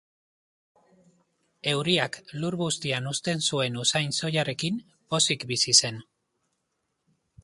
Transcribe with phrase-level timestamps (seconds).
[1.73, 4.79] Euriak lur bustian uzten zuen usain soilarekin
[5.15, 6.01] pozik bizi zen.